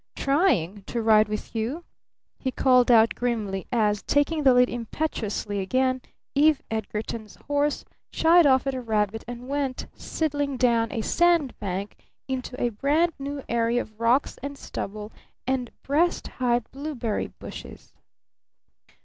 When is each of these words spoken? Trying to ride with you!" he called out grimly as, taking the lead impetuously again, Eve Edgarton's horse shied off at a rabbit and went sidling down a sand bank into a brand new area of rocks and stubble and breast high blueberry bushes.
Trying 0.15 0.81
to 0.87 0.99
ride 0.99 1.27
with 1.27 1.53
you!" 1.55 1.83
he 2.39 2.49
called 2.49 2.89
out 2.89 3.13
grimly 3.13 3.67
as, 3.71 4.01
taking 4.01 4.41
the 4.41 4.51
lead 4.51 4.67
impetuously 4.67 5.59
again, 5.59 6.01
Eve 6.33 6.59
Edgarton's 6.71 7.35
horse 7.47 7.85
shied 8.11 8.47
off 8.47 8.65
at 8.65 8.73
a 8.73 8.81
rabbit 8.81 9.23
and 9.27 9.47
went 9.47 9.85
sidling 9.93 10.57
down 10.57 10.91
a 10.91 11.01
sand 11.01 11.53
bank 11.59 11.97
into 12.27 12.59
a 12.59 12.69
brand 12.69 13.13
new 13.19 13.43
area 13.47 13.79
of 13.79 13.99
rocks 13.99 14.39
and 14.41 14.57
stubble 14.57 15.11
and 15.45 15.69
breast 15.83 16.25
high 16.27 16.57
blueberry 16.61 17.27
bushes. 17.27 17.93